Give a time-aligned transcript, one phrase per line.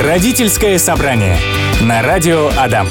[0.00, 1.36] Родительское собрание
[1.82, 2.88] на радио Адам.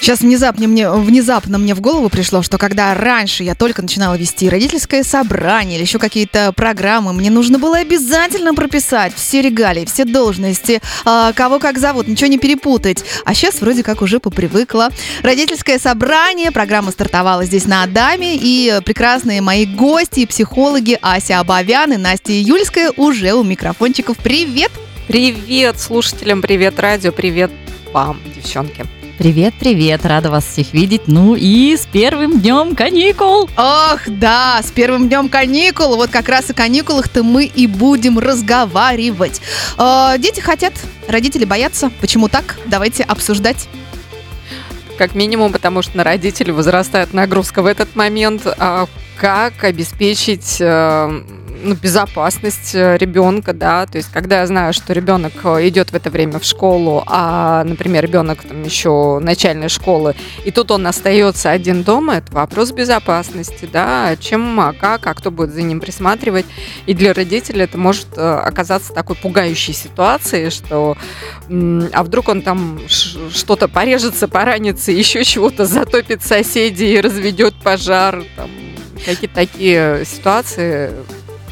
[0.00, 4.48] Сейчас внезапно мне, внезапно мне в голову пришло, что когда раньше я только начинала вести
[4.48, 10.80] родительское собрание или еще какие-то программы, мне нужно было обязательно прописать все регалии, все должности,
[11.04, 13.04] э, кого как зовут, ничего не перепутать.
[13.24, 14.90] А сейчас вроде как уже попривыкла.
[15.24, 21.96] Родительское собрание, программа стартовала здесь на Адаме, и прекрасные мои гости, психологи Ася Абовян и
[21.96, 24.16] Настя Юльская уже у микрофончиков.
[24.18, 24.70] Привет!
[24.70, 24.89] Привет
[25.76, 27.50] слушателям, привет радио, привет
[27.92, 28.86] вам, девчонки.
[29.18, 31.08] Привет, привет, рада вас всех видеть.
[31.08, 33.50] Ну и с первым днем каникул.
[33.56, 35.96] Ох, да, с первым днем каникул.
[35.96, 39.42] Вот как раз о каникулах-то мы и будем разговаривать.
[39.78, 40.74] Э, дети хотят,
[41.08, 41.90] родители боятся.
[42.00, 42.56] Почему так?
[42.66, 43.68] Давайте обсуждать.
[44.96, 48.42] Как минимум, потому что на родителей возрастает нагрузка в этот момент.
[48.46, 51.22] А как обеспечить э,
[51.62, 55.94] ну, безопасность э, ребенка, да, то есть когда я знаю, что ребенок э, идет в
[55.94, 61.50] это время в школу, а, например, ребенок там еще начальной школы, и тут он остается
[61.50, 66.46] один дома, это вопрос безопасности, да, чем, а как, а кто будет за ним присматривать,
[66.86, 70.96] и для родителей это может э, оказаться такой пугающей ситуацией, что,
[71.48, 78.50] а вдруг он там что-то порежется, поранится, еще чего-то затопит соседей и разведет пожар, там,
[79.04, 80.92] какие-то такие ситуации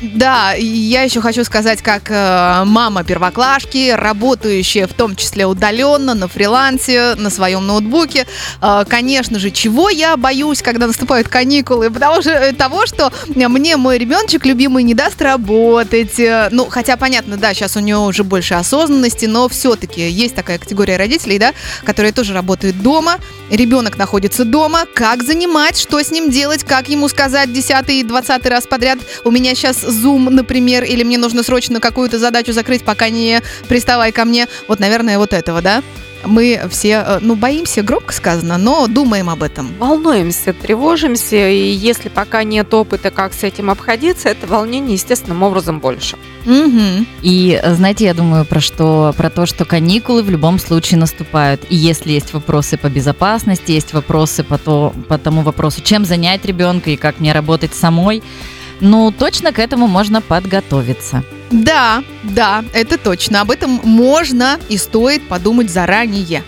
[0.01, 6.29] да, я еще хочу сказать, как э, мама первоклашки, работающая в том числе удаленно, на
[6.29, 8.27] фрилансе, на своем ноутбуке.
[8.63, 11.91] Э, конечно же, чего я боюсь, когда наступают каникулы?
[11.91, 16.21] Потому что э, того, что мне мой ребеночек любимый не даст работать.
[16.51, 20.97] Ну, хотя понятно, да, сейчас у него уже больше осознанности, но все-таки есть такая категория
[20.97, 21.53] родителей, да,
[21.85, 23.17] которые тоже работают дома.
[23.51, 24.85] Ребенок находится дома.
[24.95, 28.99] Как занимать, что с ним делать, как ему сказать десятый и двадцатый раз подряд.
[29.25, 34.13] У меня сейчас Zoom, например, или мне нужно срочно какую-то задачу закрыть, пока не приставай
[34.13, 34.47] ко мне.
[34.69, 35.83] Вот, наверное, вот этого, да?
[36.25, 39.73] мы все, э, ну, боимся, громко сказано, но думаем об этом.
[39.79, 45.81] Волнуемся, тревожимся, и если пока нет опыта, как с этим обходиться, это волнение естественным образом
[45.81, 46.17] больше.
[46.45, 47.07] Угу.
[47.23, 51.63] И знаете, я думаю про что, про то, что каникулы в любом случае наступают.
[51.69, 56.45] И если есть вопросы по безопасности, есть вопросы по, то, по тому вопросу, чем занять
[56.45, 58.23] ребенка и как мне работать самой,
[58.81, 61.25] ну, точно к этому можно подготовиться.
[61.51, 63.41] Да, да, это точно.
[63.41, 66.43] Об этом можно и стоит подумать заранее.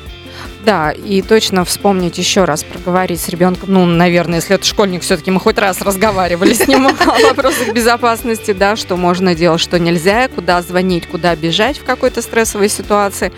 [0.65, 5.31] Да, и точно вспомнить еще раз, проговорить с ребенком, ну, наверное, если это школьник, все-таки
[5.31, 10.29] мы хоть раз разговаривали с ним о вопросах безопасности, да, что можно делать, что нельзя,
[10.29, 13.33] куда звонить, куда бежать в какой-то стрессовой ситуации.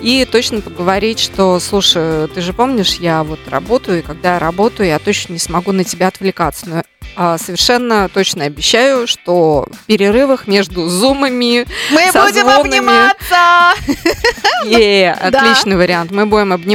[0.00, 4.88] И точно поговорить, что, слушай, ты же помнишь, я вот работаю, и когда я работаю,
[4.88, 6.68] я точно не смогу на тебя отвлекаться.
[6.68, 6.82] Но
[7.20, 13.74] а, совершенно точно обещаю, что в перерывах между зумами мы будем обниматься.
[14.64, 16.10] Е, отличный вариант.
[16.10, 16.67] Мы будем обниматься,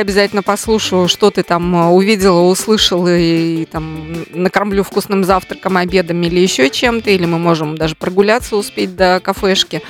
[0.00, 6.40] обязательно послушаю, что ты там а, увидела, услышала и там накормлю вкусным завтраком, обедом или
[6.40, 9.82] еще чем-то, или мы можем даже прогуляться успеть до кафешки.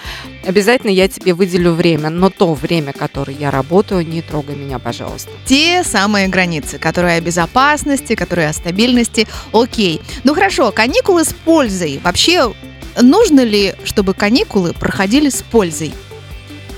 [0.46, 5.30] Обязательно я тебе выделю время, но то время, которое я работаю, не трогай меня, пожалуйста.
[5.44, 10.00] Те самые границы, которые о безопасности, которые о стабильности, окей.
[10.24, 12.00] Ну хорошо, каникулы с пользой.
[12.02, 12.52] Вообще,
[13.00, 15.92] нужно ли, чтобы каникулы проходили с пользой?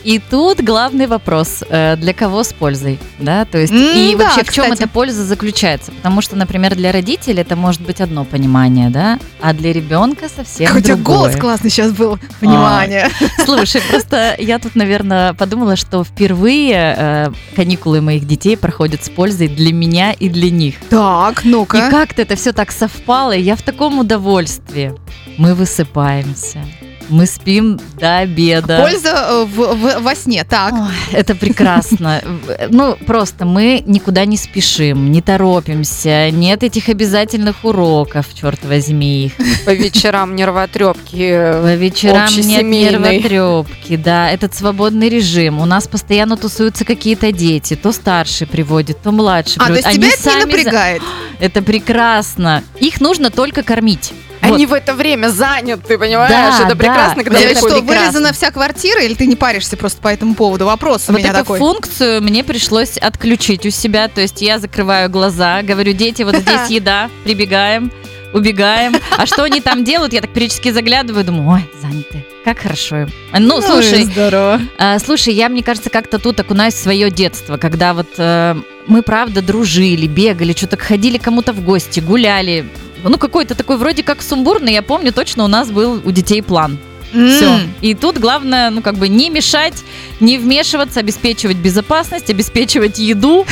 [0.05, 4.25] И тут главный вопрос, э, для кого с пользой, да, то есть mm, и да,
[4.25, 8.25] вообще в чем эта польза заключается, потому что, например, для родителей это может быть одно
[8.25, 11.19] понимание, да, а для ребенка совсем Хотя другое.
[11.19, 13.09] голос классный сейчас был, понимание.
[13.09, 19.11] А, слушай, просто я тут, наверное, подумала, что впервые э, каникулы моих детей проходят с
[19.11, 20.77] пользой для меня и для них.
[20.88, 21.77] Так, ну-ка.
[21.77, 24.94] И как-то это все так совпало, и я в таком удовольствии.
[25.37, 26.61] Мы высыпаемся
[27.10, 28.78] мы спим до обеда.
[28.81, 30.72] Польза э, в, в, во сне, так.
[30.72, 32.22] Ой, это прекрасно.
[32.71, 39.32] Ну, просто мы никуда не спешим, не торопимся, нет этих обязательных уроков, черт возьми их.
[39.65, 41.31] По вечерам нервотрепки.
[41.62, 44.31] По вечерам нет нервотрепки, да.
[44.31, 45.61] Этот свободный режим.
[45.61, 47.76] У нас постоянно тусуются какие-то дети.
[47.76, 49.87] То старший приводит, то младший а, приводит.
[49.87, 51.02] А, то есть тебя это не напрягает?
[51.40, 52.62] Это прекрасно.
[52.81, 54.12] Их нужно только кормить.
[54.40, 54.72] Они вот.
[54.72, 56.31] в это время заняты, понимаешь?
[56.31, 57.25] Да, это прекрасно, да.
[57.25, 60.66] когда это что, вырезана вся квартира, или ты не паришься просто по этому поводу?
[60.66, 61.58] Вопрос у вот меня эту такой.
[61.58, 66.60] функцию мне пришлось отключить у себя, то есть я закрываю глаза, говорю, дети, вот здесь
[66.69, 67.92] еда, прибегаем,
[68.32, 68.96] убегаем.
[69.16, 70.12] А что они там делают?
[70.12, 72.25] Я так периодически заглядываю, думаю, ой, заняты.
[72.44, 73.06] Как хорошо.
[73.32, 74.60] Ну, ну слушай, здорово.
[74.78, 79.02] Э, слушай, я, мне кажется, как-то тут окунаюсь в свое детство, когда вот э, мы,
[79.02, 82.66] правда, дружили, бегали, что-то ходили кому-то в гости, гуляли
[83.05, 84.73] ну, какой-то такой вроде как сумбурный.
[84.73, 86.79] Я помню, точно у нас был у детей план.
[87.11, 87.55] Все.
[87.55, 87.75] М.
[87.81, 89.82] И тут главное, ну, как бы не мешать,
[90.20, 93.47] не вмешиваться, обеспечивать безопасность, обеспечивать еду.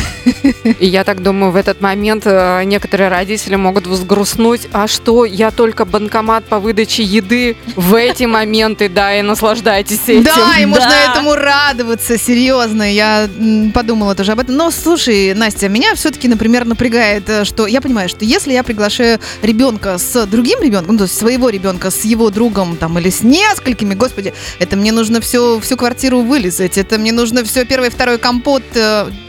[0.79, 5.51] И я так думаю, в этот момент э, некоторые родители могут взгрустнуть, а что, я
[5.51, 10.25] только банкомат по выдаче еды в эти моменты, да, и наслаждайтесь этим.
[10.25, 12.93] Да, и можно этому радоваться, серьезно.
[12.93, 13.29] Я
[13.75, 14.57] подумала тоже об этом.
[14.57, 19.19] Но слушай, Настя, меня все-таки, например, напрягает, э, что я понимаю, что если я приглашаю
[19.43, 23.23] ребенка с другим ребенком, ну, то есть своего ребенка с его другом там или с
[23.23, 28.19] несколькими, господи, это мне нужно всю, всю квартиру вылезать, это мне нужно все первый, второй
[28.19, 28.63] компот.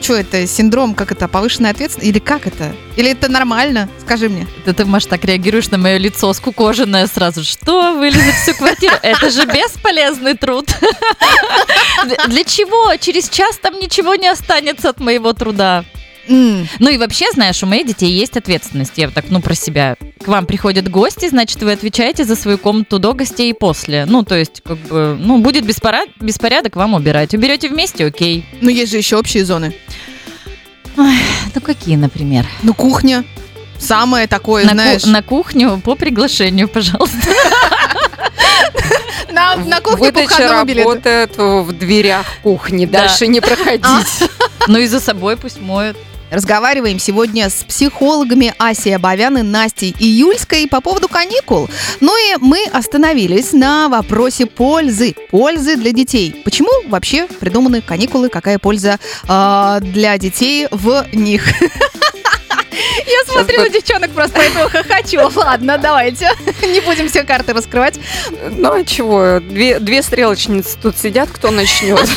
[0.02, 2.10] что это, синдром, как это, повышенная ответственность?
[2.10, 2.76] Или как это?
[2.98, 3.88] Или это нормально?
[4.02, 4.46] Скажи мне.
[4.66, 7.44] Это ты, Маш, так реагируешь на мое лицо скукоженное сразу.
[7.46, 7.94] Что?
[7.98, 8.96] Вылезать всю квартиру?
[9.02, 10.68] Это же бесполезный труд.
[12.28, 12.96] Для- чего?
[12.98, 15.86] Через час там ничего не останется от моего труда.
[16.28, 18.94] М, Ну и вообще, знаешь, у моих детей есть ответственность.
[18.98, 19.96] Я так, ну, про себя.
[20.24, 24.06] К вам приходят гости, значит, вы отвечаете за свою комнату до гостей и после.
[24.06, 27.34] Ну, то есть, как бы, ну, будет беспора- беспорядок, вам убирать.
[27.34, 28.46] Уберете вместе, окей.
[28.62, 29.74] Ну, есть же еще общие зоны.
[30.98, 32.46] Ну, какие, например?
[32.64, 33.24] Ну, кухня.
[33.78, 35.06] Самое такое, на, ку- знаешь.
[35.06, 37.18] на кухню по приглашению, пожалуйста.
[39.32, 43.02] На, на кухне Выдача работает в дверях кухни, Да.
[43.02, 43.86] дальше не проходить.
[44.68, 45.96] Ну и за собой пусть моют.
[46.32, 51.68] Разговариваем сегодня с психологами Асей Абовян и Настей Июльской по поводу каникул.
[52.02, 55.16] Ну и мы остановились на вопросе пользы.
[55.32, 56.42] Пользы для детей.
[56.44, 58.30] Почему вообще придуманы каникулы?
[58.30, 61.48] Какая польза э, для детей в них?
[62.72, 65.32] Я смотрю на девчонок просто поэтому хохочу.
[65.36, 66.30] Ладно, давайте.
[66.62, 68.00] Не будем все карты раскрывать.
[68.52, 72.08] Ну а чего, две, две стрелочницы тут сидят, кто начнет?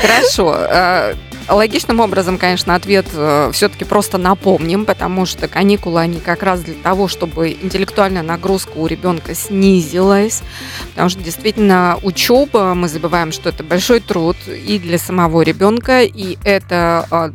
[0.00, 1.14] Хорошо.
[1.48, 3.06] Э, Логичным образом, конечно, ответ
[3.52, 8.86] все-таки просто напомним, потому что каникулы, они как раз для того, чтобы интеллектуальная нагрузка у
[8.86, 10.42] ребенка снизилась,
[10.90, 16.38] потому что действительно учеба, мы забываем, что это большой труд и для самого ребенка, и
[16.44, 17.32] это а,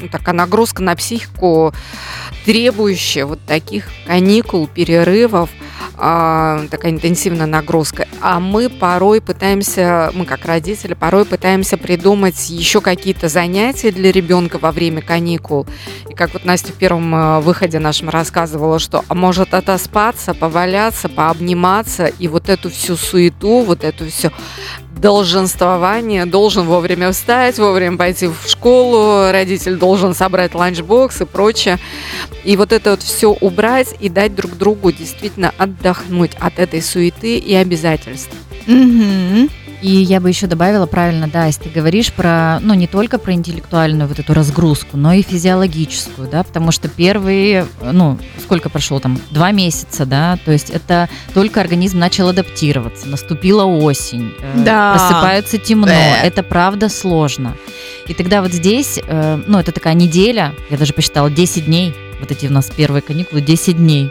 [0.00, 1.74] ну, такая нагрузка на психику,
[2.44, 5.50] требующая вот таких каникул, перерывов,
[5.96, 8.06] такая интенсивная нагрузка.
[8.20, 14.58] А мы порой пытаемся, мы как родители, порой пытаемся придумать еще какие-то занятия для ребенка
[14.58, 15.66] во время каникул.
[16.08, 21.08] И как вот Настя в первом э, выходе нашем рассказывала, что а может отоспаться, поваляться,
[21.08, 24.32] пообниматься, и вот эту всю суету, вот эту все
[24.96, 31.78] долженствование, должен вовремя встать, вовремя пойти в школу, родитель должен собрать ланчбокс и прочее.
[32.44, 37.38] И вот это вот все убрать и дать друг другу действительно отдохнуть от этой суеты
[37.38, 38.32] и обязательств.
[38.66, 39.50] Мгм.
[39.86, 43.34] И я бы еще добавила, правильно, да, если ты говоришь про, ну, не только про
[43.34, 49.16] интеллектуальную вот эту разгрузку, но и физиологическую, да, потому что первые, ну, сколько прошло там,
[49.30, 54.94] два месяца, да, то есть это только организм начал адаптироваться, наступила осень, э, Да.
[54.96, 56.16] просыпается темно, Бэ.
[56.24, 57.56] это правда сложно.
[58.08, 62.32] И тогда вот здесь, э, ну, это такая неделя, я даже посчитала, 10 дней, вот
[62.32, 64.10] эти у нас первые каникулы, 10 дней.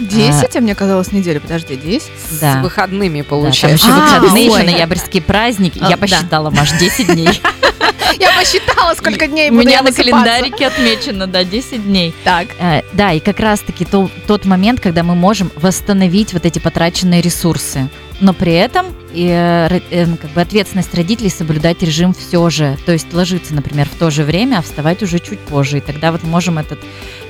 [0.00, 1.40] Десять, а мне казалось неделя.
[1.40, 2.10] Подожди, десять?
[2.40, 2.60] Да.
[2.60, 3.86] С выходными Да, там получается.
[3.86, 4.62] еще А, выходные, ой.
[4.62, 5.78] еще ноябрьские праздники.
[5.80, 5.96] А, Я да.
[5.96, 7.28] посчитала, Маш, 10 дней.
[8.20, 12.14] Я посчитала, сколько дней У буду меня я на календарике отмечено, да, 10 дней.
[12.22, 12.46] Так.
[12.60, 17.20] Э, Да, и как раз-таки то- тот момент, когда мы можем восстановить вот эти потраченные
[17.20, 17.88] ресурсы.
[18.20, 22.78] Но при этом и, э, э, как бы ответственность родителей соблюдать режим все же.
[22.86, 25.78] То есть ложиться, например, в то же время, а вставать уже чуть позже.
[25.78, 26.78] И тогда вот можем этот,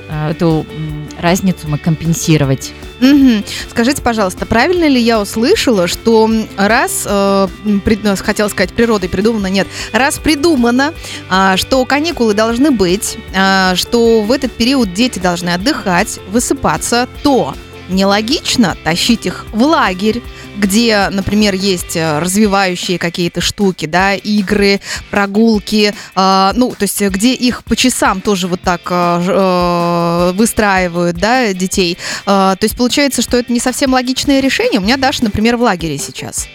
[0.09, 2.73] эту м, разницу мы компенсировать.
[3.01, 3.43] Мгм.
[3.69, 9.09] Скажите, пожалуйста, правильно ли я услышала, что раз, э, м, прид- ну, хотела сказать, природой
[9.09, 10.93] придумано, нет, раз придумано,
[11.29, 17.53] а, что каникулы должны быть, а, что в этот период дети должны отдыхать, высыпаться, то
[17.89, 20.21] нелогично тащить их в лагерь,
[20.65, 24.81] где, например, есть э, развивающие какие-то штуки, да, игры,
[25.11, 31.17] прогулки, а, ну, то есть где их по часам тоже вот так э, э, выстраивают,
[31.17, 31.99] да, детей.
[32.25, 34.79] А, то есть получается, что это не совсем логичное решение.
[34.79, 36.47] У меня Даша, например, в лагере сейчас.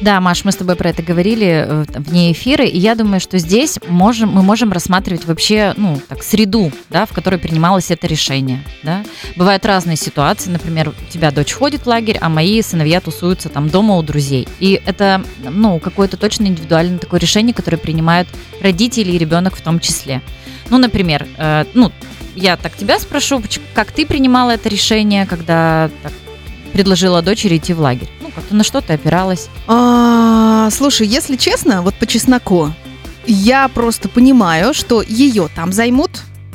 [0.00, 3.38] Да, Маш, мы с тобой про это говорили э, вне эфира, и я думаю, что
[3.38, 8.64] здесь можем, мы можем рассматривать вообще, ну, так, среду, да, в которой принималось это решение,
[8.82, 9.04] да.
[9.36, 13.70] Бывают разные ситуации, например, у тебя дочь ходит в лагерь, а мои сыновья тусуются там
[13.70, 14.48] дома у друзей.
[14.58, 18.28] И это, ну, какое-то точно индивидуальное такое решение, которое принимают
[18.60, 20.22] родители и ребенок в том числе.
[20.70, 21.92] Ну, например, э, ну,
[22.34, 23.40] я так тебя спрошу,
[23.74, 26.12] как ты принимала это решение, когда так,
[26.74, 28.10] предложила дочери идти в лагерь?
[28.20, 29.48] Ну, как-то на что ты опиралась?
[29.68, 32.70] А, слушай, если честно, вот по чесноку,
[33.26, 36.10] я просто понимаю, что ее там займут,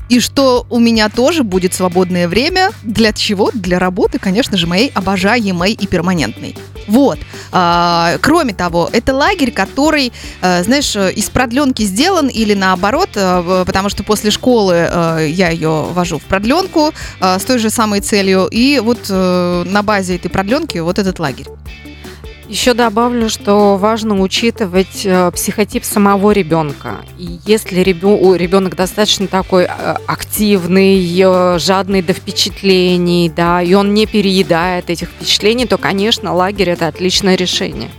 [0.09, 2.71] и что у меня тоже будет свободное время.
[2.83, 3.49] Для чего?
[3.53, 6.55] Для работы, конечно же, моей обожаемой и перманентной.
[6.89, 7.19] Вот.
[7.51, 13.89] А, кроме того, это лагерь, который, а, знаешь, из продленки сделан или наоборот, а, потому
[13.89, 18.47] что после школы а, я ее вожу в продленку с той же самой целью.
[18.51, 21.45] И вот на базе этой продленки вот этот лагерь.
[22.49, 26.95] Еще добавлю, что важно учитывать э, психотип самого ребенка.
[27.19, 34.07] И если ребенок достаточно такой э, активный, э, жадный до впечатлений, да, и он не
[34.07, 37.91] переедает этих впечатлений, то, конечно, лагерь это отличное решение.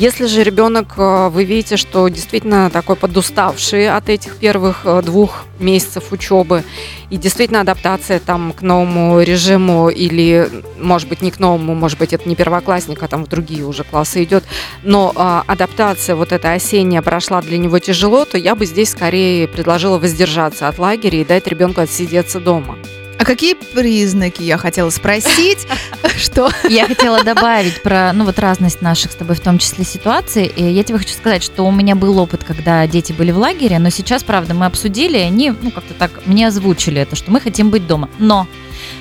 [0.00, 5.44] Если же ребенок, э, вы видите, что действительно такой подуставший от этих первых э, двух
[5.58, 6.64] месяцев учебы,
[7.10, 10.48] и действительно адаптация там к новому режиму, или,
[10.80, 13.84] может быть, не к новому, может быть, это не первоклассник, а там в другие уже
[13.84, 14.42] классы идет,
[14.82, 19.48] но а, адаптация вот эта осенняя прошла для него тяжело, то я бы здесь скорее
[19.48, 22.78] предложила воздержаться от лагеря и дать ребенку отсидеться дома.
[23.20, 25.66] А какие признаки, я хотела спросить,
[26.16, 26.50] что?
[26.70, 30.46] Я хотела добавить про, ну вот разность наших с тобой в том числе ситуаций.
[30.46, 33.78] И я тебе хочу сказать, что у меня был опыт, когда дети были в лагере,
[33.78, 37.42] но сейчас, правда, мы обсудили, и они, ну как-то так, мне озвучили это, что мы
[37.42, 38.08] хотим быть дома.
[38.18, 38.46] Но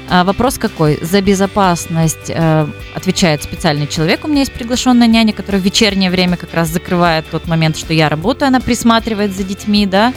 [0.09, 0.99] а, Вопрос какой?
[1.01, 4.25] За безопасность э, отвечает специальный человек.
[4.25, 7.93] У меня есть приглашенная няня, которая в вечернее время как раз закрывает тот момент, что
[7.93, 10.13] я работаю, она присматривает за детьми, да.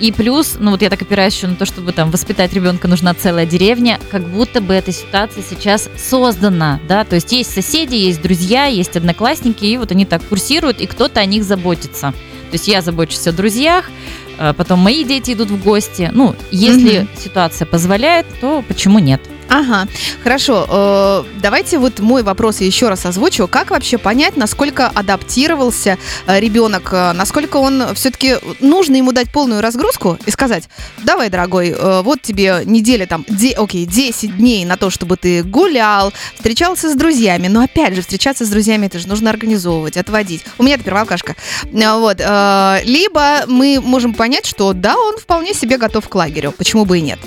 [0.00, 3.12] И плюс, ну вот я так опираюсь еще на то, чтобы там воспитать ребенка нужна
[3.12, 8.22] целая деревня, как будто бы эта ситуация сейчас создана, да, то есть есть соседи, есть
[8.22, 12.12] друзья, есть одноклассники, и вот они так курсируют, и кто-то о них заботится.
[12.50, 13.90] То есть я забочусь о друзьях,
[14.38, 16.10] а потом мои дети идут в гости.
[16.12, 17.08] Ну, если угу.
[17.16, 19.20] ситуация позволяет, то почему нет?
[19.50, 19.88] Ага,
[20.22, 20.64] хорошо.
[20.68, 23.48] Э, давайте вот мой вопрос еще раз озвучу.
[23.48, 29.60] Как вообще понять, насколько адаптировался э, ребенок, э, насколько он все-таки нужно ему дать полную
[29.60, 30.68] разгрузку и сказать,
[31.02, 36.12] давай, дорогой, вот тебе неделя там, де, окей, 10 дней на то, чтобы ты гулял,
[36.36, 37.48] встречался с друзьями.
[37.48, 40.44] Но опять же, встречаться с друзьями это же нужно организовывать, отводить.
[40.58, 41.34] У меня это первоалкашка.
[41.72, 42.20] Вот.
[42.20, 46.52] Либо мы можем понять, что да, он вполне себе готов к лагерю.
[46.56, 47.18] Почему бы и нет?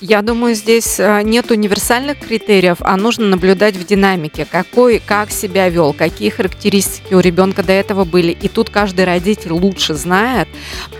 [0.00, 5.68] Я думаю, здесь э, нет универсальных критериев, а нужно наблюдать в динамике, какой, как себя
[5.68, 8.30] вел, какие характеристики у ребенка до этого были.
[8.30, 10.46] И тут каждый родитель лучше знает.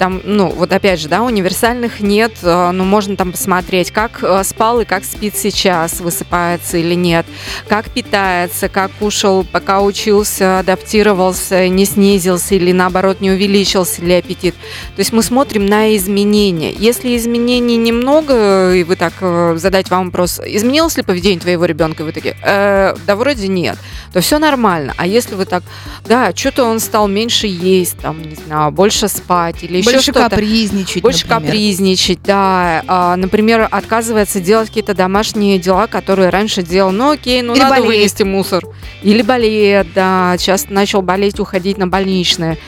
[0.01, 4.43] Там, ну, вот опять же, да, универсальных нет, э, но можно там посмотреть, как э,
[4.43, 7.25] спал и как спит сейчас, высыпается или нет,
[7.69, 14.57] как питается, как кушал, пока учился, адаптировался, не снизился или наоборот не увеличился ли аппетит.
[14.97, 16.73] То есть мы смотрим на изменения.
[16.73, 22.03] Если изменений немного, и вы так э, задать вам вопрос, изменилось ли поведение твоего ребенка,
[22.03, 23.79] и вы такие, э, да вроде нет,
[24.13, 24.95] то все нормально.
[24.97, 25.63] А если вы так,
[26.07, 30.21] да, что-то он стал меньше есть, там, не знаю, больше спать или еще что-то.
[30.21, 31.43] Больше капризничать, Больше например.
[31.43, 32.83] капризничать, да.
[32.89, 37.77] А, например, отказывается делать какие-то домашние дела, которые раньше делал, ну окей, ну или надо
[37.77, 37.89] болеет.
[37.89, 38.65] вынести мусор.
[39.03, 42.59] Или болеет, да, часто начал болеть, уходить на больничное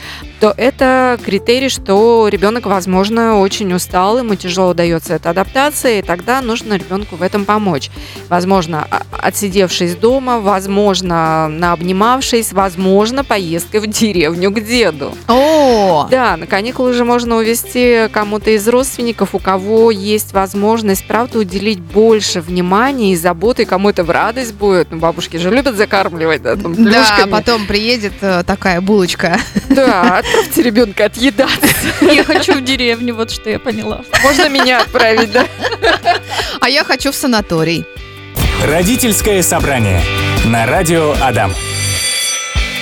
[0.41, 6.41] то это критерий, что ребенок, возможно, очень устал, ему тяжело дается эта адаптация, и тогда
[6.41, 7.89] нужно ребенку в этом помочь.
[8.27, 15.15] Возможно, отсидевшись дома, возможно, наобнимавшись, возможно, поездкой в деревню к деду.
[15.29, 16.07] О!
[16.11, 21.79] Да, на каникулы же можно увезти кому-то из родственников, у кого есть возможность, правда, уделить
[21.79, 24.91] больше внимания и заботы, кому это в радость будет.
[24.91, 29.39] Ну, бабушки же любят закармливать, да, там, Да, потом приедет э, такая булочка.
[29.69, 31.67] Да, Отправьте ребенка отъедаться.
[32.01, 34.01] Я хочу в деревню, вот что я поняла.
[34.21, 35.45] Можно меня отправить, да?
[36.59, 37.85] А я хочу в санаторий.
[38.63, 40.01] Родительское собрание
[40.45, 41.53] на радио Адам.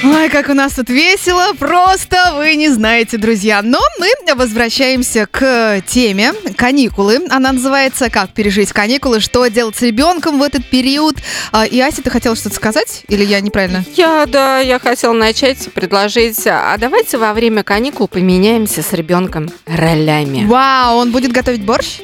[0.02, 3.62] Ой, как у нас тут весело, просто вы не знаете, друзья.
[3.62, 7.20] Но мы возвращаемся к теме каникулы.
[7.30, 9.20] Она называется «Как пережить каникулы?
[9.20, 11.18] Что делать с ребенком в этот период?»
[11.52, 13.04] а, И, Ася, ты хотела что-то сказать?
[13.10, 13.84] Или я неправильно?
[13.96, 20.46] Я, да, я хотела начать предложить, а давайте во время каникул поменяемся с ребенком ролями.
[20.46, 22.00] Вау, он будет готовить борщ?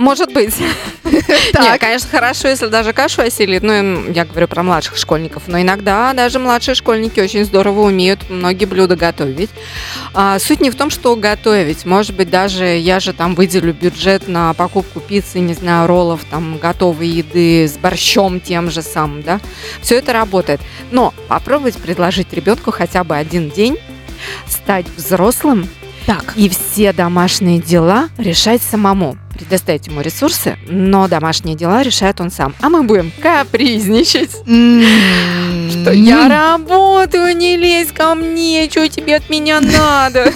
[0.00, 0.54] Может быть.
[1.04, 3.62] Нет, конечно, хорошо, если даже кашу осилит.
[3.62, 5.42] Ну, я говорю про младших школьников.
[5.46, 9.50] Но иногда даже младшие школьники очень здорово умеют многие блюда готовить.
[10.14, 11.84] А, суть не в том, что готовить.
[11.84, 16.56] Может быть, даже я же там выделю бюджет на покупку пиццы, не знаю, роллов, там,
[16.56, 19.38] готовой еды с борщом тем же самым, да.
[19.82, 20.62] Все это работает.
[20.90, 23.76] Но попробовать предложить ребенку хотя бы один день
[24.48, 25.68] стать взрослым
[26.06, 26.32] так.
[26.36, 29.18] и все домашние дела решать самому.
[29.40, 32.54] Предоставить ему ресурсы, но домашние дела решает он сам.
[32.60, 34.30] А мы будем капризничать.
[34.30, 40.32] Что я работаю, не лезь ко мне, что тебе от меня надо?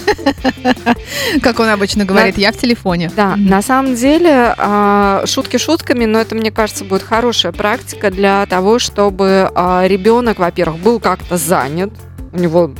[1.41, 3.11] Как он обычно говорит, я в телефоне.
[3.15, 8.45] Да, на самом деле, а, шутки шутками, но это, мне кажется, будет хорошая практика для
[8.47, 9.51] того, чтобы
[9.85, 11.91] ребенок, во-первых, был как-то занят,
[12.33, 12.71] у него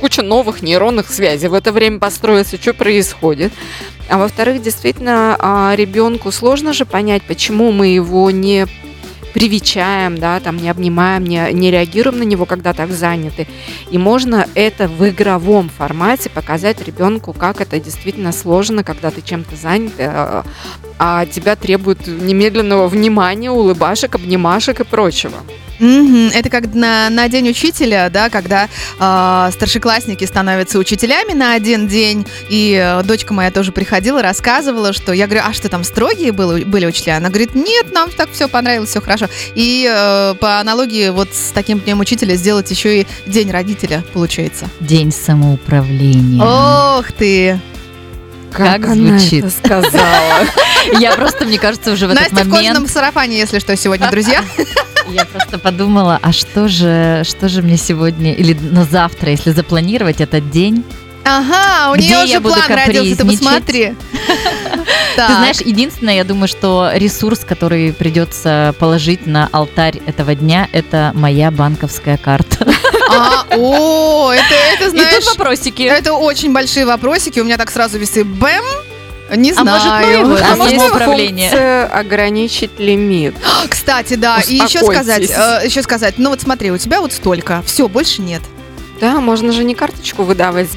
[0.00, 3.52] куча новых нейронных связей в это время построится, что происходит.
[4.08, 8.66] А во-вторых, действительно, ребенку сложно же понять, почему мы его не
[9.34, 13.48] привечаем, да, там не обнимаем, не, не реагируем на него, когда так заняты.
[13.90, 19.56] И можно это в игровом формате показать ребенку, как это действительно сложно, когда ты чем-то
[19.56, 20.42] занят, э,
[21.00, 25.38] а тебя требуют немедленного внимания, улыбашек, обнимашек и прочего.
[25.84, 26.30] Мгм.
[26.34, 32.26] Это как на, на день учителя, да, когда а, старшеклассники становятся учителями на один день.
[32.48, 36.64] И э, дочка моя тоже приходила, рассказывала, что я говорю, а что там строгие было-
[36.64, 37.18] были учителя?
[37.18, 39.28] Она говорит, нет, нам так все понравилось, все хорошо.
[39.54, 44.70] И э, по аналогии вот с таким днем учителя сделать еще и день родителя получается.
[44.80, 46.42] День самоуправления.
[46.42, 47.60] Ох ты!
[48.52, 49.44] Как она звучит?
[49.44, 50.46] это сказала?
[50.98, 52.68] Я просто, мне кажется, уже в этот Настя в момент...
[52.68, 54.44] кожаном сарафане, если что, сегодня, друзья.
[55.08, 60.20] Я просто подумала, а что же, что же мне сегодня или на завтра, если запланировать
[60.20, 60.84] этот день?
[61.24, 63.94] Ага, у нее уже план родился, ты посмотри.
[65.16, 71.12] Ты знаешь, единственное, я думаю, что ресурс, который придется положить на алтарь этого дня, это
[71.14, 72.66] моя банковская карта.
[73.16, 75.82] А, о, это, это, И знаешь, тут вопросики.
[75.82, 77.38] это очень большие вопросики.
[77.38, 78.64] У меня так сразу весы бэм.
[79.36, 80.26] Не А знаю.
[80.26, 81.48] может, ну А может, управление.
[81.50, 83.34] функция ограничить лимит.
[83.68, 87.62] Кстати, да, и еще сказать, э, еще сказать, ну вот смотри, у тебя вот столько,
[87.66, 88.42] все, больше нет.
[89.00, 90.68] Да, можно же не карточку выдавать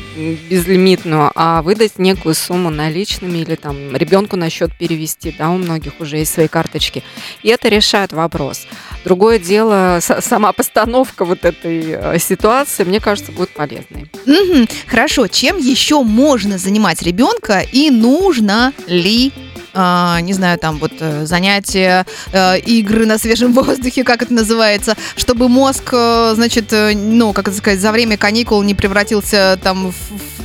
[0.49, 5.99] безлимитную, а выдать некую сумму наличными или там ребенку на счет перевести, да, у многих
[5.99, 7.03] уже есть свои карточки.
[7.43, 8.65] И это решает вопрос.
[9.07, 14.11] Другое дело, сама постановка вот этой э, ситуации, мне кажется, будет полезной.
[14.25, 14.67] Мгм.
[14.85, 19.31] Хорошо, чем еще можно занимать ребенка и нужно ли
[19.73, 24.97] а, не знаю, там вот э, занятия, э, игры на свежем воздухе, как это называется,
[25.15, 25.93] чтобы мозг,
[26.33, 29.95] значит, ну, как это сказать, за время каникул не превратился там в,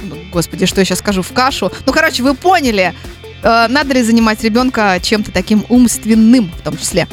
[0.05, 1.73] ну, господи, что я сейчас скажу, в кашу.
[1.85, 2.95] Ну, короче, вы поняли,
[3.43, 7.09] надо ли занимать ребенка чем-то таким умственным в том числе?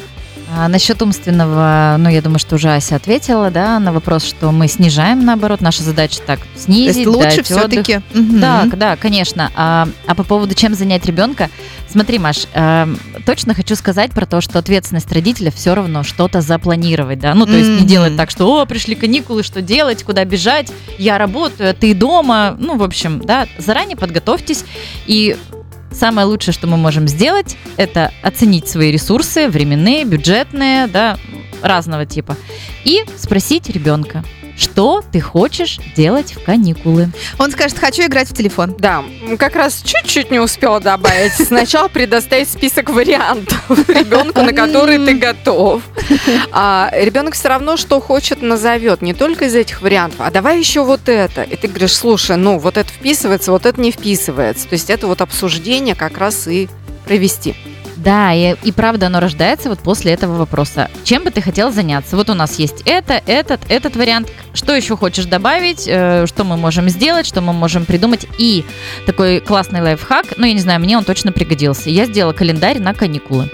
[0.56, 4.68] А насчет умственного, ну, я думаю, что уже Ася ответила, да, на вопрос, что мы
[4.68, 8.02] снижаем, наоборот, наша задача так То снизить, есть лучше все-таки.
[8.14, 9.52] Да, да, конечно.
[9.56, 11.50] А, а по поводу чем занять ребенка,
[11.88, 17.20] смотри, Маш, эм, точно хочу сказать про то, что ответственность родителя все равно что-то запланировать,
[17.20, 17.36] да.
[17.36, 21.18] Ну, то есть не делать так, что, о, пришли каникулы, что делать, куда бежать, я
[21.18, 22.56] работаю, а ты дома.
[22.60, 24.66] Ну, в общем, да, заранее подготовьтесь
[25.06, 25.38] и
[25.91, 31.17] Самое лучшее, что мы можем сделать, это оценить свои ресурсы, временные, бюджетные, да,
[31.62, 32.38] разного типа,
[32.84, 34.23] и спросить ребенка,
[34.60, 37.10] что ты хочешь делать в каникулы.
[37.38, 38.76] Он скажет, хочу играть в телефон.
[38.78, 39.04] Да,
[39.38, 41.34] как раз чуть-чуть не успела добавить.
[41.34, 45.82] Сначала предоставить список вариантов ребенку, на который ты готов.
[46.52, 49.02] А ребенок все равно, что хочет, назовет.
[49.02, 51.43] Не только из этих вариантов, а давай еще вот это.
[51.43, 54.67] И ты говоришь, слушай, ну вот это вписывается, вот это не вписывается.
[54.67, 56.67] То есть это вот обсуждение как раз и
[57.06, 57.56] провести.
[58.04, 60.90] Да, и, и правда оно рождается вот после этого вопроса.
[61.04, 62.16] Чем бы ты хотел заняться?
[62.16, 64.30] Вот у нас есть это, этот, этот вариант.
[64.54, 65.84] Что еще хочешь добавить?
[65.88, 67.26] Э, Что мы можем сделать?
[67.28, 68.26] Что мы можем придумать?
[68.38, 68.64] И
[69.06, 71.90] такой классный лайфхак, ну я не знаю, мне он точно пригодился.
[71.90, 73.50] Я сделала календарь на каникулы.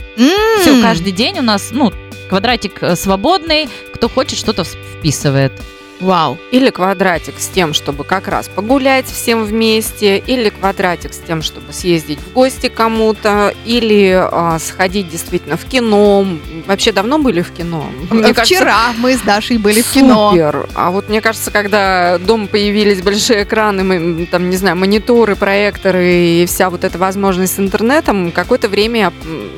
[0.62, 0.82] Все, М.
[0.82, 1.92] каждый день у нас, ну,
[2.30, 5.54] квадратик э, свободный, кто хочет, что-то вписывает.
[6.00, 6.38] Вау.
[6.52, 11.74] Или квадратик с тем, чтобы как раз погулять всем вместе, или квадратик с тем, чтобы
[11.74, 16.28] съездить в гости кому-то, или а, сходить действительно в кино.
[16.68, 17.86] Вообще давно были в кино?
[18.10, 20.32] Мне кажется, Вчера мы с Дашей были в кино.
[20.32, 20.68] Супер.
[20.76, 26.46] А вот мне кажется, когда дома появились большие экраны, там, не знаю, мониторы, проекторы и
[26.46, 29.14] вся вот эта возможность с интернетом, какое-то время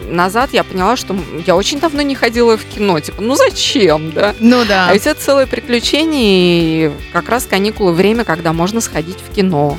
[0.07, 1.15] назад я поняла, что
[1.45, 2.99] я очень давно не ходила в кино.
[2.99, 4.35] Типа, ну зачем, да?
[4.39, 4.87] Ну да.
[4.89, 9.77] А ведь это целое приключение, и как раз каникулы время, когда можно сходить в кино.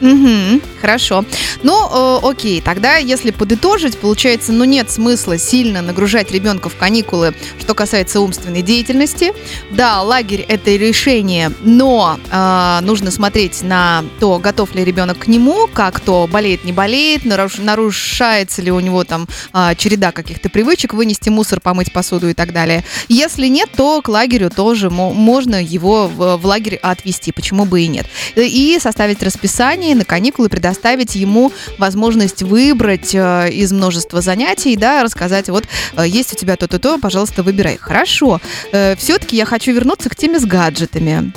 [0.00, 1.24] Мгм, хорошо.
[1.62, 7.34] Ну, э, окей, тогда если подытожить, получается, ну нет смысла сильно нагружать ребенка в каникулы,
[7.58, 9.32] что касается умственной деятельности.
[9.70, 15.66] Да, лагерь это решение, но э, нужно смотреть на то, готов ли ребенок к нему,
[15.72, 20.92] как то болеет, не болеет, наруш- нарушается ли у него там а, череда каких-то привычек,
[20.92, 22.84] вынести мусор, помыть посуду и так далее.
[23.08, 27.80] Если нет, то к лагерю тоже мо- можно его в, в лагерь отвести, почему бы
[27.82, 28.06] и нет.
[28.34, 34.76] И составить расписание расписание и на каникулы предоставить ему возможность выбрать э, из множества занятий,
[34.76, 35.64] да, рассказать, вот
[35.96, 37.78] э, есть у тебя то-то, то, пожалуйста, выбирай.
[37.80, 38.40] Хорошо.
[38.72, 41.32] Э, все-таки я хочу вернуться к теме с гаджетами.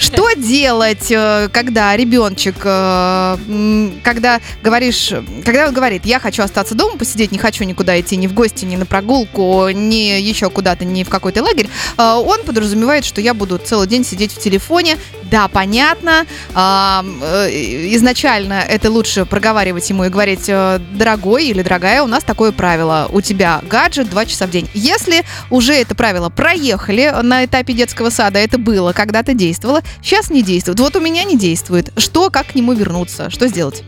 [0.00, 1.12] Что делать,
[1.52, 5.12] когда ребеночек, когда говоришь,
[5.44, 8.64] когда он говорит, я хочу остаться дома, посидеть, не хочу никуда идти, ни в гости,
[8.64, 13.58] ни на прогулку, ни еще куда-то, ни в какой-то лагерь, он подразумевает, что я буду
[13.58, 14.96] целый день сидеть в телефоне.
[15.30, 16.26] Да, понятно.
[16.54, 17.48] А, э,
[17.94, 23.08] Изначально это лучше проговаривать ему и говорить, э, дорогой или дорогая, у нас такое правило.
[23.12, 24.68] У тебя гаджет 2 часа в день.
[24.74, 30.42] Если уже это правило проехали на этапе детского сада, это было, когда-то действовало, сейчас не
[30.42, 30.80] действует.
[30.80, 31.92] Вот у меня не действует.
[31.96, 33.30] Что, как к нему вернуться?
[33.30, 33.82] Что сделать?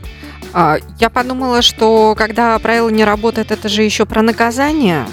[0.53, 5.07] А, Я подумала, что когда правило не работает, это же еще про наказание.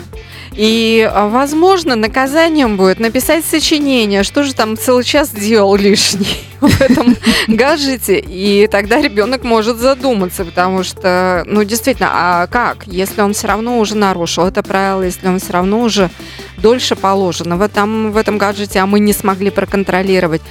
[0.58, 6.82] И, а, возможно, наказанием будет написать сочинение, что же там целый час делал лишний в
[6.82, 7.16] этом
[7.48, 13.48] гаджете, и тогда ребенок может задуматься, потому что, ну, действительно, а как, если он все
[13.48, 16.10] равно уже нарушил это правило, если он все равно уже
[16.58, 20.42] дольше положено в этом, в этом гаджете, а мы не смогли проконтролировать,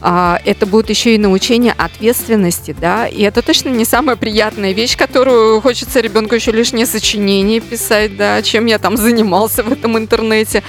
[0.00, 4.96] а, это будет еще и научение ответственности, да, и это точно не самая приятная вещь,
[4.96, 10.62] которую хочется ребенку еще лишнее сочинение писать, да, чем я там занимался в этом интернете,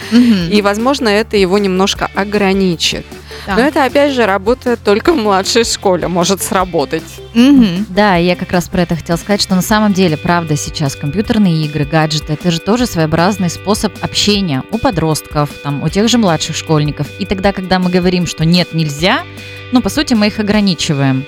[0.52, 3.06] и, возможно, это его немножко ограничит.
[3.48, 3.56] Да.
[3.56, 7.04] Но это, опять же, работает только в младшей школе, может сработать.
[7.34, 7.86] Мгм.
[7.90, 11.66] Да, я как раз про это хотела сказать, что на самом деле, правда, сейчас компьютерные
[11.66, 16.56] игры, гаджеты, это же тоже своеобразный способ общения у подростков, там, у тех же младших
[16.56, 17.08] школьников.
[17.20, 19.24] И тогда, когда мы говорим, что нет, нельзя,
[19.72, 21.26] ну, по сути, мы их ограничиваем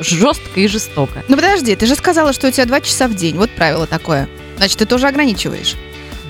[0.00, 1.22] жестко и жестоко.
[1.28, 3.36] Ну подожди, ты же сказала, что у тебя 2 часа в день.
[3.36, 4.28] Вот правило такое.
[4.56, 5.76] Значит, ты тоже ограничиваешь.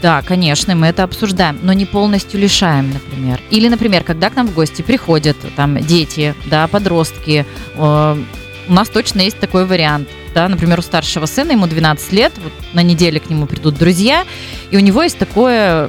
[0.05, 3.41] Да, конечно, мы это обсуждаем, но не полностью лишаем, например.
[3.49, 8.17] Или, например, когда к нам в гости приходят там дети, да, подростки, э,
[8.69, 10.07] у нас точно есть такой вариант.
[10.35, 14.27] Да, например, у старшего сына, ему 12 лет, вот на неделе к нему придут друзья,
[14.71, 15.89] и у него есть такое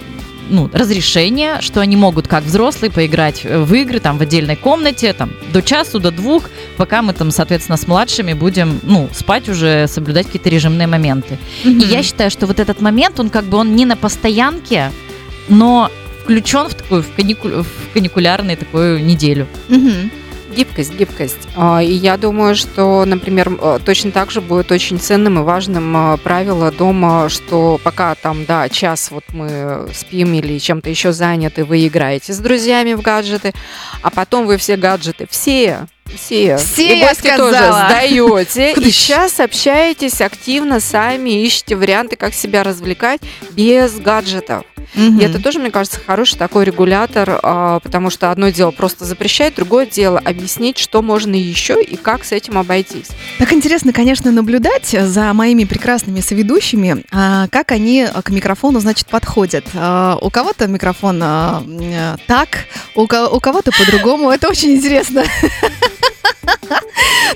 [0.50, 5.14] ну, разрешение, что они могут, как взрослые, поиграть э, в игры там в отдельной комнате,
[5.14, 9.88] там до часу, до двух, пока мы там, соответственно, с младшими будем, ну, спать уже,
[9.88, 11.38] соблюдать какие-то режимные моменты.
[11.64, 14.92] И я считаю, что вот этот момент, он как бы он не на постоянке,
[15.50, 15.90] но
[16.24, 19.48] включен в такую в, каникул- в каникулярную такую неделю.
[19.70, 20.12] Мгм.
[20.56, 21.48] Гибкость, гибкость.
[21.56, 25.96] А, И я думаю, что, например, э, точно так же будет очень ценным и важным
[25.96, 31.66] э, правило дома, что пока там, да, час вот мы спим или чем-то еще заняты,
[31.66, 33.54] вы играете с друзьями в гаджеты,
[34.02, 37.86] а потом вы все гаджеты, все, все, Все, и я гости тоже сказала.
[37.90, 44.64] сдаете, и сейчас общаетесь активно сами, ищете варианты, как себя развлекать без гаджетов.
[44.94, 45.20] Мгм.
[45.20, 49.56] И это тоже, мне кажется, хороший такой регулятор, а, потому что одно дело просто запрещать,
[49.56, 53.10] другое дело объяснить, что можно еще и как с этим обойтись.
[53.38, 59.66] Так интересно, конечно, наблюдать за моими прекрасными соведущими, а, как они к микрофону, значит, подходят.
[59.74, 61.64] А, У кого-то микрофон а,
[62.28, 62.66] так,
[62.96, 64.30] у у кого-то по-другому.
[64.32, 65.24] Это очень интересно.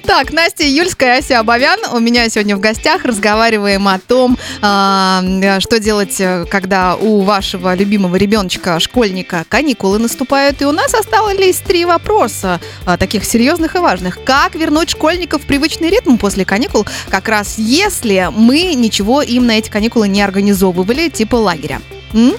[0.06, 3.06] Так, Настя Юльская, Ася Абовян у меня сегодня в гостях.
[3.06, 10.00] Разговариваем о том, а, э, что делать, э, когда у вашего любимого ребеночка, школьника, каникулы
[10.00, 10.62] наступают.
[10.62, 14.24] И у нас осталось три вопроса, а, таких серьезных и важных.
[14.24, 19.58] Как вернуть школьников в привычный ритм после каникул, как раз если мы ничего им на
[19.58, 21.82] эти каникулы не организовывали, типа лагеря?
[22.14, 22.34] М?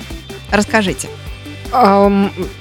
[0.51, 1.09] Расскажите.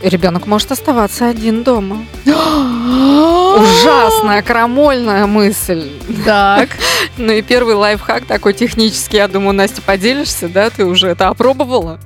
[0.02, 2.06] Ребенок может оставаться один дома.
[2.26, 5.90] Ужасная, крамольная мысль.
[6.26, 6.70] Так.
[7.18, 10.70] Ну и первый лайфхак такой технический, я думаю, Настя, поделишься, да?
[10.70, 12.00] Ты уже это опробовала?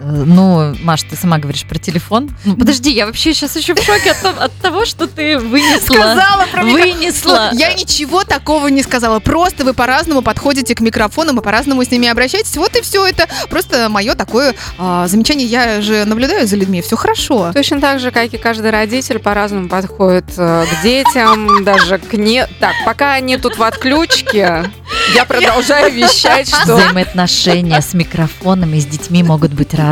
[0.00, 2.30] Ну, Маш, ты сама говоришь про телефон.
[2.44, 5.94] Ну, подожди, я вообще сейчас еще в шоке от, того- от того, что ты вынесла.
[5.94, 7.50] Сказала про микро- Вынесла.
[7.52, 9.20] Я ничего такого не сказала.
[9.20, 12.56] Просто вы по-разному подходите к микрофонам и по-разному с ними обращаетесь.
[12.56, 13.26] Вот и все это.
[13.50, 15.46] Просто мое такое а, замечание.
[15.46, 16.82] Я же наблюдаю за людьми.
[16.82, 17.52] Все хорошо.
[17.52, 22.46] Точно так же, как и каждый родитель, по-разному подходит э, к детям, даже к не...
[22.60, 24.70] Так, пока они тут в отключке,
[25.14, 26.76] я продолжаю вещать, что...
[26.76, 29.85] Взаимоотношения с микрофонами и с детьми могут быть разными.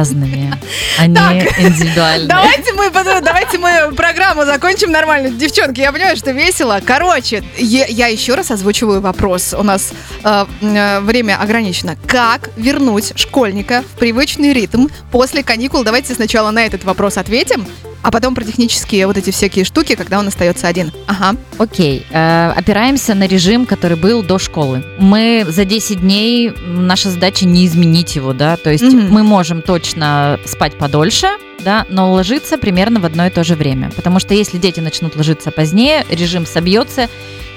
[0.99, 1.17] Они
[1.59, 2.29] индивидуальны.
[2.29, 5.31] Давайте мы, давайте мы программу закончим нормально.
[5.31, 6.81] Девчонки, я понимаю, что весело.
[6.85, 9.55] Короче, я, я еще раз озвучиваю вопрос.
[9.55, 11.97] У нас э, э, время ограничено.
[12.07, 15.85] Как вернуть школьника в привычный ритм после каникул?
[15.85, 17.67] Давайте сначала на этот вопрос ответим,
[18.05, 20.93] а потом про технические вот эти всякие штуки, когда он остается один.
[21.07, 21.39] Ага.
[21.57, 24.85] Окей, э, опираемся на режим, который был до школы.
[24.99, 29.09] Мы за 10 дней, наша задача не изменить его, да, то есть Мгм.
[29.09, 31.29] мы можем точно спать подольше,
[31.65, 33.91] да, но ложиться примерно в одно и то же время.
[33.97, 37.09] Потому что если дети начнут ложиться позднее, режим собьется,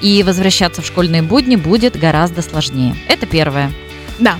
[0.01, 2.95] и возвращаться в школьные будни будет гораздо сложнее.
[3.09, 3.71] Это первое.
[4.19, 4.37] Да.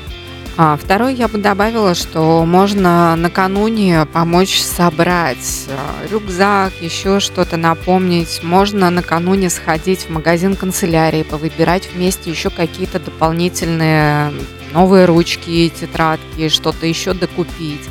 [0.60, 8.42] А второй я бы добавила, что можно накануне помочь собрать э, рюкзак, еще что-то напомнить.
[8.42, 14.34] Можно накануне сходить в магазин канцелярии, повыбирать вместе еще какие-то дополнительные
[14.74, 17.88] новые ручки, тетрадки, что-то еще докупить.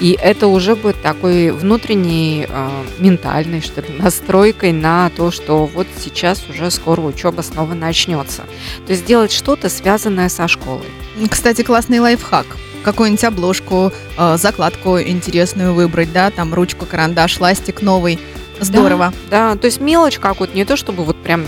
[0.00, 5.86] И это уже будет такой внутренней, э, ментальной, что ли, настройкой на то, что вот
[5.98, 8.42] сейчас уже скоро учеба снова начнется.
[8.86, 10.86] То есть делать что-то, связанное со школой.
[11.28, 12.46] Кстати, классный лайфхак.
[12.84, 18.20] Какую-нибудь обложку, э, закладку интересную выбрать, да, там ручку, карандаш, ластик новый.
[18.60, 19.12] Здорово.
[19.30, 21.44] Да, то есть мелочь какую-то, не то чтобы вот прям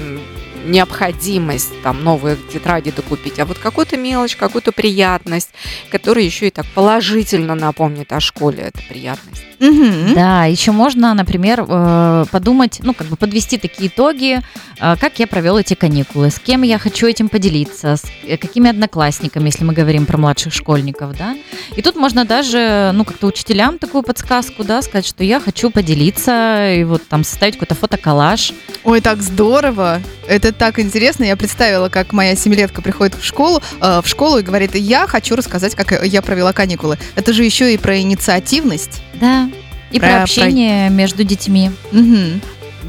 [0.67, 5.51] необходимость там новые тетради докупить, а вот какую-то мелочь, какую-то приятность,
[5.91, 9.45] которая еще и так положительно напомнит о школе, это приятность.
[9.61, 10.15] Мгм.
[10.15, 14.41] Да, еще можно, например, э, подумать, ну, как бы подвести такие итоги,
[14.81, 18.71] э, как я провел эти каникулы, с кем я хочу этим поделиться, с э, какими
[18.71, 21.37] одноклассниками, если мы говорим про младших школьников, да.
[21.77, 26.73] И тут можно даже, ну, как-то учителям такую подсказку, да, сказать, что я хочу поделиться,
[26.73, 28.55] и вот там составить какой-то фотоколлаж.
[28.85, 30.01] Ой, так здорово.
[30.27, 31.25] Это так интересно.
[31.25, 35.37] Я представила, как моя семилетка приходит в школу, э, в школу и говорит, я хочу
[35.37, 36.99] рассказать, как я провела каникулы.
[37.17, 39.01] Это же еще и про инициативность.
[39.15, 39.51] Да.
[39.91, 41.71] И Про- про, про- общение между детьми.
[41.93, 42.41] Мгм.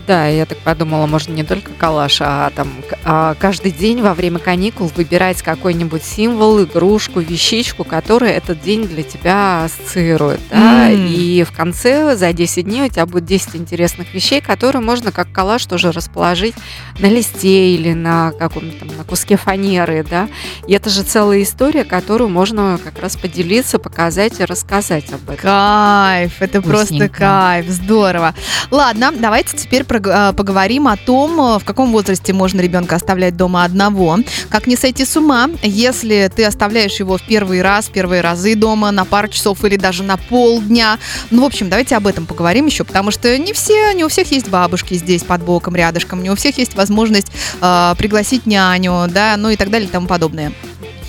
[0.08, 2.70] Да, я так подумала, можно не только калаш, а там
[3.04, 9.04] а каждый день во время каникул выбирать какой-нибудь символ, игрушку, вещичку, которая этот день для
[9.04, 10.40] тебя ассоциирует.
[10.50, 10.90] Да?
[10.90, 11.08] М.
[11.08, 15.32] И в конце за 10 дней у тебя будет 10 интересных вещей, которые можно как
[15.32, 16.56] коллаж тоже расположить
[17.00, 20.06] на листе или на каком-то там, на куске фанеры.
[20.10, 20.28] Да?
[20.68, 25.38] И это же целая история, которую можно как раз поделиться, показать и рассказать об этом.
[25.38, 27.18] Кайф, это просто Вкусненько.
[27.18, 28.34] кайф, здорово.
[28.70, 33.38] Ладно, давайте теперь прог- а, поговорим о том, э, в каком возрасте можно ребенка оставлять
[33.38, 34.18] дома одного.
[34.50, 38.92] Как не сойти с ума, если ты оставляешь его в первый раз, первые разы дома
[38.92, 40.98] на пару часов или даже на полдня.
[41.30, 44.32] Ну, в общем, давайте об этом поговорим еще, потому что не все, не у всех
[44.32, 49.36] есть бабушки здесь под боком, рядышком, не у всех есть возможность э, пригласить няню, да,
[49.38, 50.52] ну и так далее и тому подобное.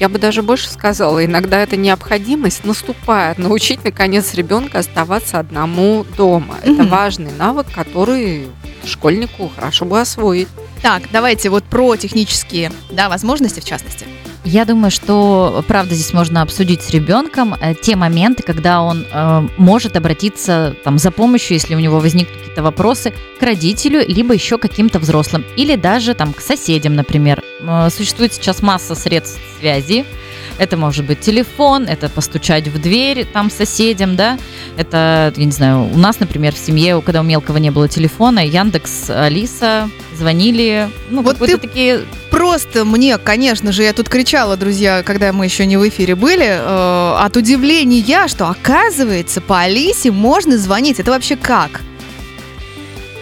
[0.03, 3.39] Я бы даже больше сказала, иногда эта необходимость наступает.
[3.39, 6.57] Научить, наконец, ребенка оставаться одному дома.
[6.61, 8.49] Это важный навык, который
[8.85, 10.49] школьнику хорошо бы освоить.
[10.83, 14.05] Так, давайте вот про технические, да, возможности в частности.
[14.45, 19.49] Я думаю, что, правда, здесь можно обсудить с ребенком э, те моменты, когда он э,
[19.57, 24.59] может обратиться там, за помощью, если у него возникнут какие-то вопросы, к родителю, либо еще
[24.59, 27.41] каким-то взрослым, или даже там, к соседям, например.
[27.61, 30.05] Э, существует сейчас масса средств связи.
[30.59, 34.39] Это может быть телефон, это постучать в дверь там соседям, да.
[34.77, 38.47] Это, я не знаю, у нас, например, в семье, когда у мелкого не было телефона,
[38.47, 45.03] Яндекс, Алиса звонили, ну, Вот ты такие Просто мне, конечно же, я тут кричала, друзья,
[45.03, 50.57] когда мы еще не в эфире были, э, от удивления, что оказывается по Алисе можно
[50.57, 50.99] звонить.
[50.99, 51.83] Это вообще как?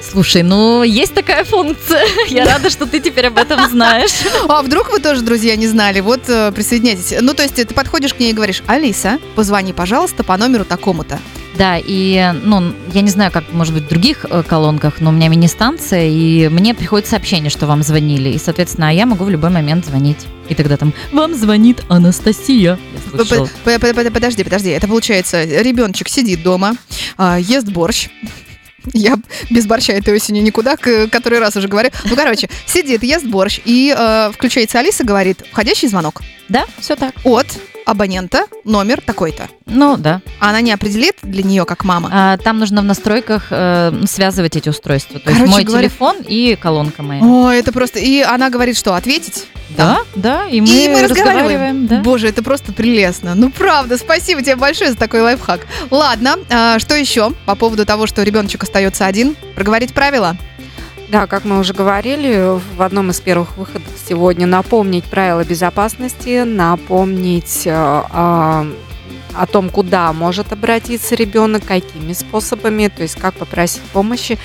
[0.03, 2.05] Слушай, ну есть такая функция.
[2.29, 4.11] Я рада, что ты теперь об этом знаешь.
[4.49, 6.01] А вдруг вы тоже, друзья, не знали?
[6.01, 7.15] Вот э, присоединяйтесь.
[7.21, 11.19] Ну, то есть ты подходишь к ней и говоришь, Алиса, позвони, пожалуйста, по номеру такому-то.
[11.57, 15.13] Да, и, ну, я не знаю, как, может быть, в других э, колонках, но у
[15.13, 18.31] меня мини-станция, и мне приходит сообщение, что вам звонили.
[18.31, 20.27] И, соответственно, я могу в любой момент звонить.
[20.49, 22.79] И тогда там «Вам звонит Анастасия».
[23.63, 24.71] Подожди, подожди.
[24.71, 26.75] Это получается, ребеночек сидит дома,
[27.19, 28.09] а, ест борщ.
[28.93, 29.19] Я
[29.51, 31.91] без борща этой осенью никуда, который раз уже говорю.
[32.05, 37.15] Ну, короче, сидит, ест борщ, и э, включается Алиса, говорит, входящий звонок Да, все так.
[37.25, 37.47] от
[37.91, 39.49] абонента, номер такой-то.
[39.67, 40.21] Ну, да.
[40.41, 42.09] А Она не определит для нее как мама.
[42.13, 45.19] А, там нужно в настройках э, связывать эти устройства.
[45.19, 47.23] То Короче есть мой говоря- телефон и колонка моя.
[47.23, 47.99] Ой, это просто...
[47.99, 49.47] И она говорит, что ответить?
[49.77, 51.87] Да, да, и мы, И мы разговариваем.
[51.87, 52.01] да.
[52.01, 53.35] Боже, это просто прелестно.
[53.37, 55.61] Ну, правда, спасибо тебе большое за такой лайфхак.
[55.91, 59.37] Ладно, а, что еще по поводу того, что ребеночек остается один?
[59.55, 60.37] Проговорить правила?
[61.09, 67.63] Да, как мы уже говорили в одном из первых выходов сегодня, напомнить правила безопасности, напомнить
[67.65, 68.67] э, о,
[69.53, 74.37] том, куда может обратиться ребенок, какими способами, то есть как попросить помощи.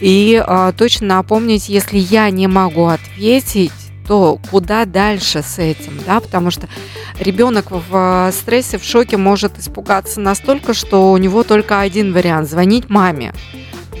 [0.00, 3.72] И э, точно напомнить, если я не могу ответить,
[4.06, 6.68] то куда дальше с этим, да, потому что
[7.18, 12.88] ребенок в стрессе, в шоке может испугаться настолько, что у него только один вариант– звонить
[12.88, 13.34] маме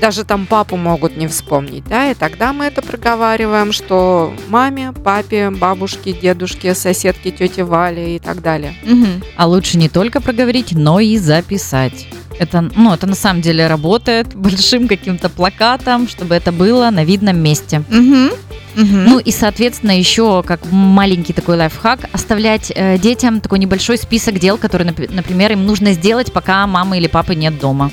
[0.00, 5.50] даже там папу могут не вспомнить, да, и тогда мы это проговариваем, что маме, папе,
[5.50, 8.74] бабушке, дедушке, соседке, тете Вале и так далее.
[8.84, 9.22] Мгм.
[9.36, 12.06] А лучше не только проговорить, но и записать.
[12.38, 17.38] Это, ну, это на самом деле работает большим каким-то плакатом, чтобы это было на видном
[17.38, 17.82] месте.
[17.88, 18.30] Мгм.
[18.76, 19.04] Мгм.
[19.06, 24.56] Ну и, соответственно, еще как маленький такой лайфхак, оставлять э, детям такой небольшой список дел,
[24.56, 27.90] которые, например, им нужно сделать, пока мамы или папы нет дома.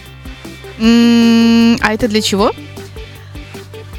[0.80, 2.52] А это для чего?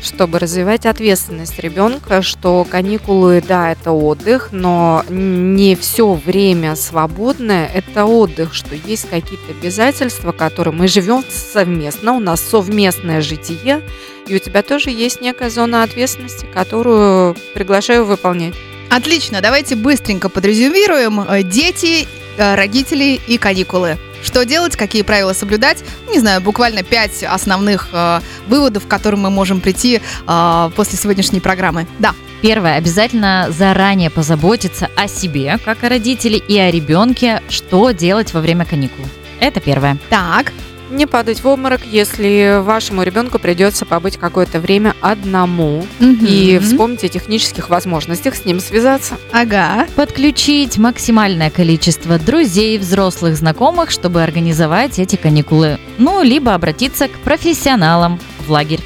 [0.07, 8.05] чтобы развивать ответственность ребенка, что каникулы, да, это отдых, но не все время свободное это
[8.05, 13.83] отдых, что есть какие-то обязательства, которые мы живем совместно, у нас совместное житие,
[14.29, 18.55] и у тебя тоже есть некая зона ответственности, которую приглашаю выполнять.
[18.91, 21.21] Отлично, давайте быстренько подрезюмируем.
[21.21, 23.99] Э, Дети, э, родители и каникулы.
[24.27, 25.85] Что делать, какие правила соблюдать?
[26.11, 31.39] Не знаю, буквально пять основных э, выводов, к которым мы можем прийти э, после сегодняшней
[31.39, 31.87] программы.
[32.01, 32.13] Да.
[32.43, 38.41] Первое, обязательно заранее позаботиться о себе, как о родителе, и о ребенке, что делать во
[38.41, 39.05] время каникул.
[39.39, 39.97] Это первое.
[40.11, 40.53] Так.
[40.91, 46.65] Не падать в обморок, если вашему ребенку придется побыть какое-то время одному, и Мгм.
[46.65, 49.17] вспомните о технических возможностях с ним связаться.
[49.33, 49.87] Ага.
[49.97, 55.79] Подключить максимальное количество друзей, взрослых, знакомых, чтобы организовать эти каникулы.
[55.99, 58.81] Ну, либо обратиться к профессионалам в лагерь.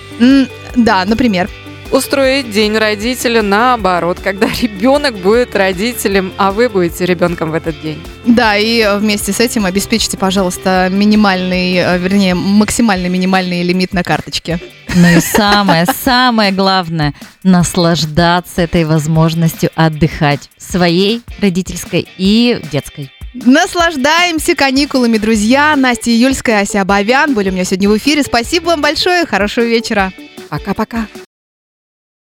[0.76, 1.50] Да, например.
[1.90, 8.00] Устроить день родителя наоборот, когда ребенок будет родителем, а вы будете ребенком в этот день.
[8.24, 14.60] Да, и вместе с этим обеспечьте, пожалуйста, минимальный, э, вернее, максимально минимальный лимит на карточке.
[14.94, 23.10] Ну и самое, самое главное, наслаждаться этой возможностью отдыхать своей родительской и детской.
[23.34, 25.74] Наслаждаемся каникулами, друзья.
[25.76, 28.22] Настя Юльская, Ася Абавян были у меня сегодня в эфире.
[28.22, 29.24] Спасибо вам большое.
[29.24, 30.12] Хорошего вечера.
[30.48, 31.06] Пока-пока.